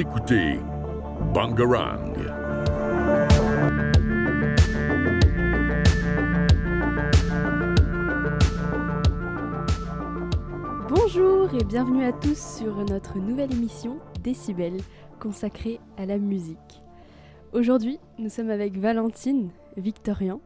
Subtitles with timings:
[0.00, 0.58] Écoutez
[1.34, 2.14] Bangarang.
[10.88, 14.78] Bonjour et bienvenue à tous sur notre nouvelle émission Décibel
[15.18, 16.56] consacrée à la musique.
[17.52, 20.40] Aujourd'hui, nous sommes avec Valentine Victorien.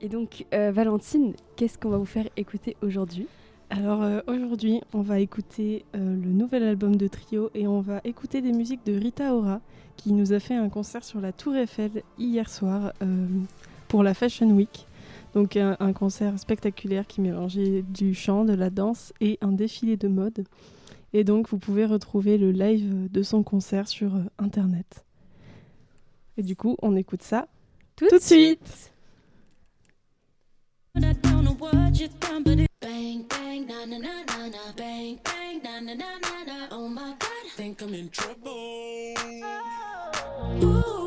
[0.00, 3.26] Et donc, euh, Valentine, qu'est-ce qu'on va vous faire écouter aujourd'hui?
[3.70, 8.00] Alors euh, aujourd'hui, on va écouter euh, le nouvel album de Trio et on va
[8.04, 9.60] écouter des musiques de Rita Ora
[9.96, 12.92] qui nous a fait un concert sur la Tour Eiffel hier soir
[13.88, 14.86] pour la Fashion Week.
[15.34, 19.96] Donc un, un, concert spectaculaire qui mélangeait du chant, de la danse et un défilé
[19.96, 20.44] de mode.
[21.12, 25.04] Et donc vous pouvez retrouver le live de son concert sur internet.
[26.36, 27.48] Et du coup, on écoute ça
[27.96, 28.92] tout, tout de suite.
[32.98, 36.66] Bang, bang, na na na na na, bang, bang, na na na na na.
[36.72, 39.14] Oh my god, think I'm in trouble.
[40.64, 40.98] Ooh.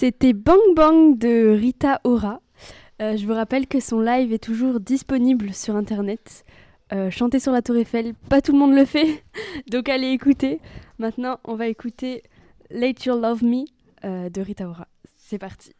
[0.00, 2.40] C'était Bang Bang de Rita Ora.
[3.02, 6.46] Euh, je vous rappelle que son live est toujours disponible sur internet.
[6.94, 9.22] Euh, chanter sur la Tour Eiffel, pas tout le monde le fait,
[9.70, 10.58] donc allez écouter.
[10.98, 12.22] Maintenant, on va écouter
[12.70, 13.66] Let You Love Me
[14.06, 14.88] euh, de Rita Ora.
[15.18, 15.72] C'est parti.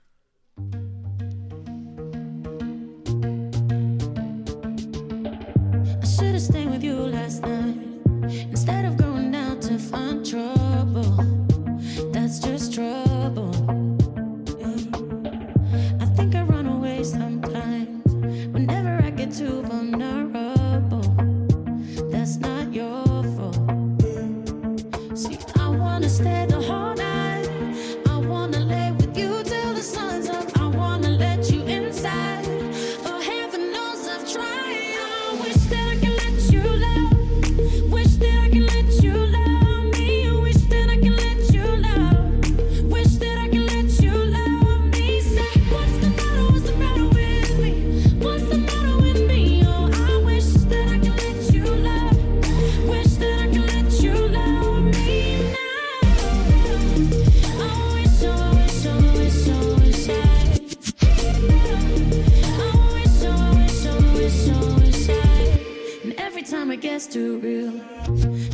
[66.70, 67.70] time it gets too real,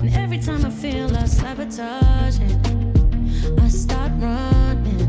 [0.01, 5.03] and every time I feel I sabotage it, I start running.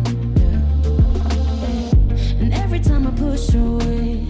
[2.42, 4.28] And every time I push away,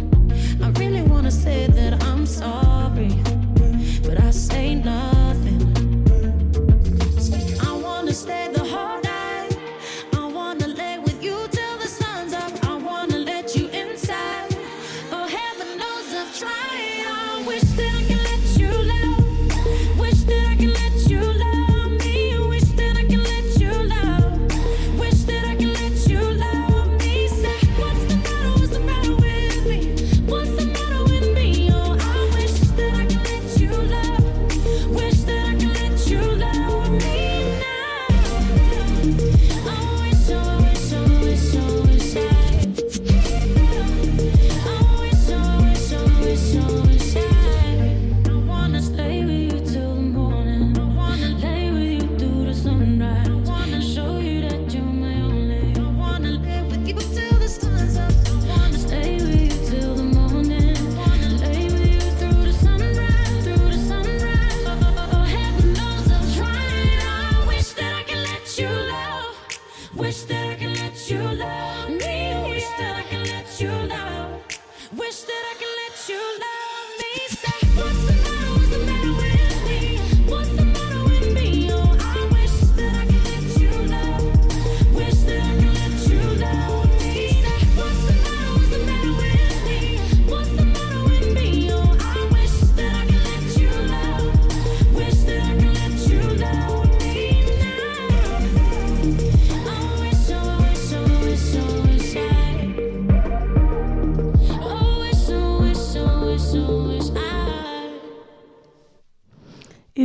[0.62, 3.16] I really wanna say that I'm sorry,
[4.04, 5.47] but I say nothing.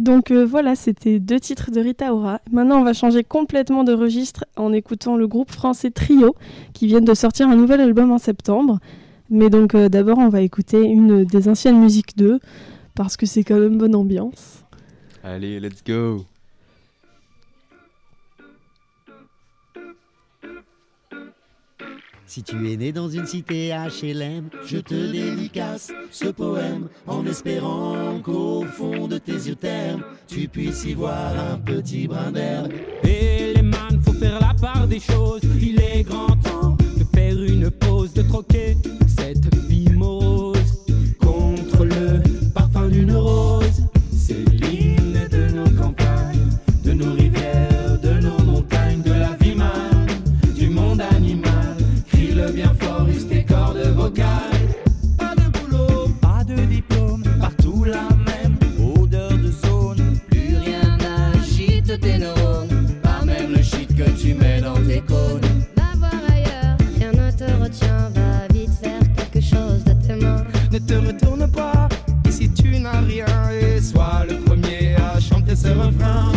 [0.03, 2.41] donc euh, voilà, c'était deux titres de Rita Ora.
[2.51, 6.35] Maintenant, on va changer complètement de registre en écoutant le groupe français Trio,
[6.73, 8.81] qui viennent de sortir un nouvel album en septembre.
[9.31, 12.41] Mais donc euh, d'abord, on va écouter une des anciennes musiques d'eux,
[12.97, 14.65] parce que c'est quand même bonne ambiance.
[15.23, 16.25] Allez, let's go
[22.35, 28.21] Si tu es né dans une cité HLM, je te dédicace ce poème en espérant
[28.21, 32.73] qu'au fond de tes yeux termes, tu puisses y voir un petit brin d'herbe.
[33.05, 35.43] Et les man, faut faire la part des choses.
[35.61, 39.55] Il est grand temps de faire une pause, de troquer cette
[72.87, 76.32] et sois le premier à chanter ce refrain.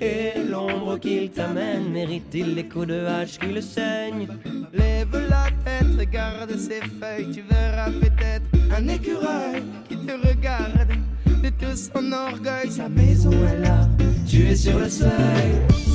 [0.00, 4.28] Et l'ombre qu'il t'amène mérite-t-il l'écho de hache qui le saigne
[4.72, 10.88] Lève la tête, regarde ses feuilles, tu verras peut-être un écureuil qui te regarde
[11.26, 12.70] de tout son orgueil.
[12.70, 13.88] Sa maison est là,
[14.28, 15.10] tu es sur le seuil,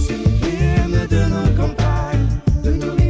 [0.08, 2.28] c'est le de nos campagnes,
[2.64, 3.03] de nos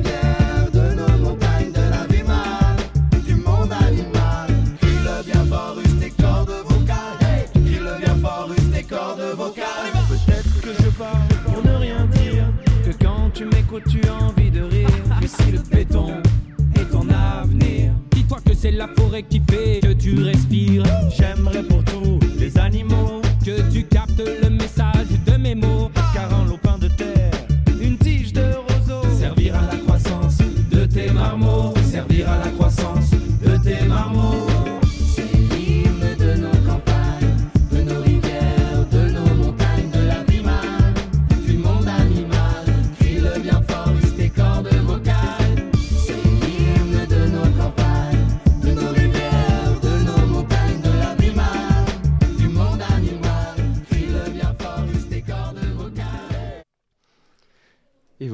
[20.16, 20.84] tu respires.
[21.16, 25.90] J'aimerais pour tous les animaux que tu captes le message de mes mots.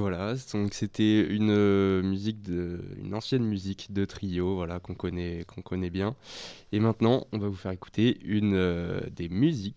[0.09, 5.43] Voilà, donc c'était une euh, musique de, une ancienne musique de trio, voilà qu'on connaît,
[5.45, 6.15] qu'on connaît bien.
[6.71, 9.75] Et maintenant, on va vous faire écouter une euh, des musiques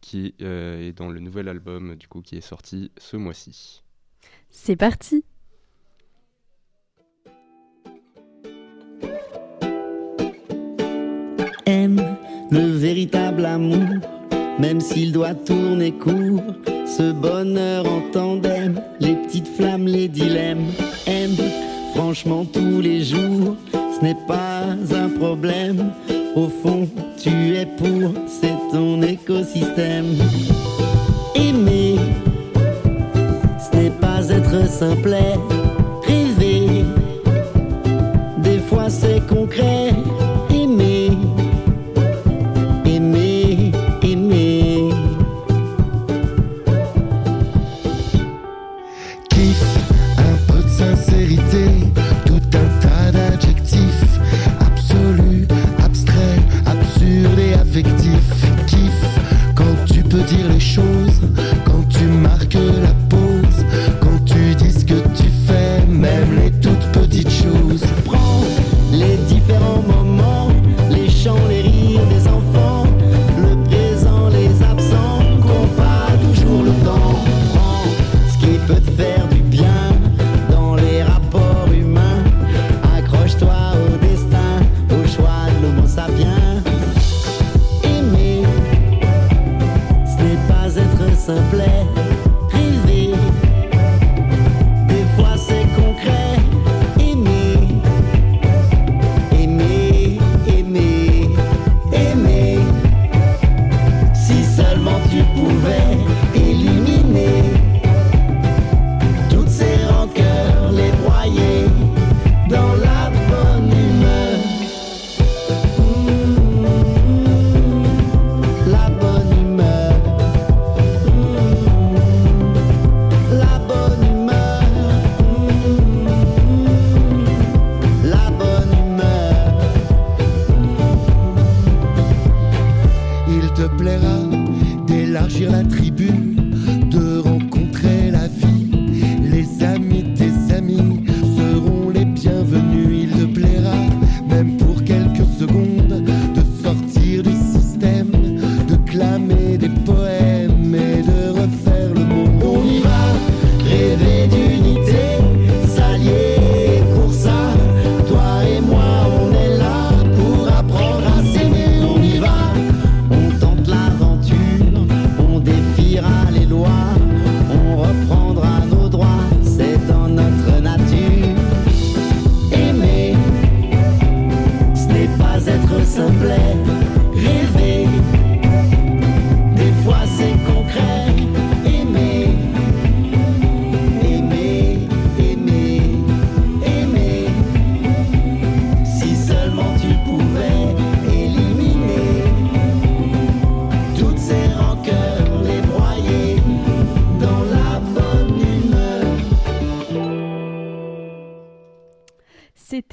[0.00, 3.82] qui euh, est dans le nouvel album du coup qui est sorti ce mois-ci.
[4.50, 5.24] C'est parti
[11.66, 12.00] aime
[12.52, 13.98] le véritable amour,
[14.60, 16.71] même s'il doit tourner court.
[16.96, 20.66] Ce bonheur en tandem, les petites flammes, les dilemmes,
[21.06, 21.36] aime
[21.94, 25.90] franchement tous les jours, ce n'est pas un problème.
[26.36, 30.04] Au fond, tu es pour, c'est ton écosystème.
[31.34, 31.96] Aimer,
[33.58, 35.38] ce n'est pas être simplet,
[91.26, 91.81] simplet.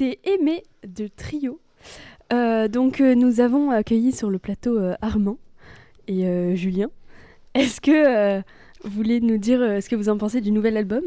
[0.00, 1.60] C'était Aimé de Trio.
[2.32, 5.36] Euh, donc euh, nous avons accueilli sur le plateau euh, Armand
[6.08, 6.88] et Julien.
[7.52, 8.38] Est-ce que
[8.82, 11.02] vous voulez nous dire ce que vous en pensez du nouvel album?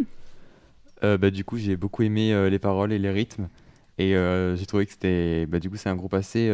[1.01, 3.47] Bah, du coup, j'ai beaucoup aimé les paroles et les rythmes.
[3.97, 4.13] Et
[4.55, 5.47] j'ai trouvé que c'était.
[5.47, 6.51] Bah, du coup, c'est un groupe assez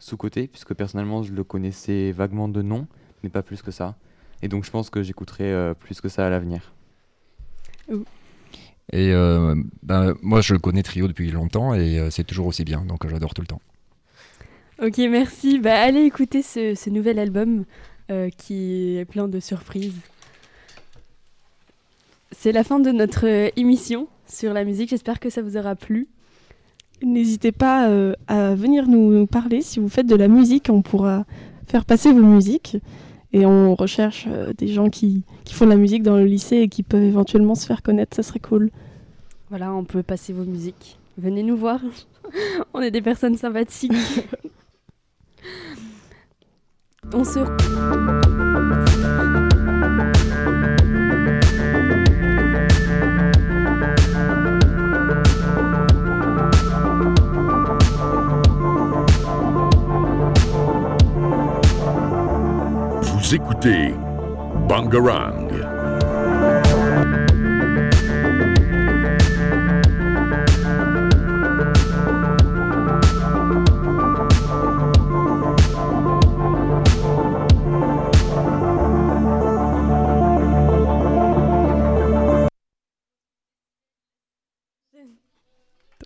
[0.00, 2.88] sous-coté, puisque personnellement, je le connaissais vaguement de nom,
[3.22, 3.94] mais pas plus que ça.
[4.42, 6.74] Et donc, je pense que j'écouterai plus que ça à l'avenir.
[8.92, 12.82] Et euh, ben, moi, je connais Trio depuis longtemps et euh, c'est toujours aussi bien,
[12.82, 13.60] donc euh, j'adore tout le temps.
[14.80, 15.58] Ok, merci.
[15.58, 17.64] Bah, allez écouter ce, ce nouvel album
[18.10, 19.98] euh, qui est plein de surprises.
[22.30, 23.26] C'est la fin de notre
[23.58, 24.90] émission sur la musique.
[24.90, 26.08] J'espère que ça vous aura plu.
[27.02, 31.24] N'hésitez pas euh, à venir nous parler si vous faites de la musique, on pourra
[31.66, 32.76] faire passer vos musiques.
[33.32, 36.58] Et on recherche euh, des gens qui, qui font de la musique dans le lycée
[36.58, 38.70] et qui peuvent éventuellement se faire connaître, ça serait cool.
[39.50, 40.98] Voilà, on peut passer vos musiques.
[41.18, 41.80] Venez nous voir.
[42.74, 43.92] on est des personnes sympathiques.
[47.12, 47.40] on se
[63.26, 63.92] Vous écoutez
[64.68, 65.48] Bangarang.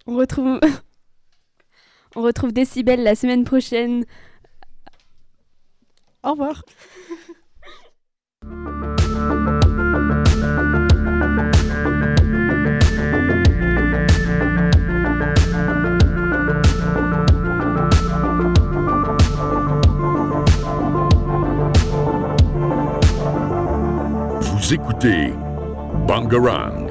[0.07, 0.59] On retrouve,
[2.17, 4.07] on retrouve Décibel la semaine prochaine
[6.23, 6.63] au revoir.
[24.41, 25.33] Vous écoutez
[26.07, 26.90] Bangarang.